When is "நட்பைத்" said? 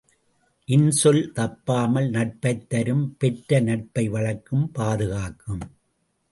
2.09-2.69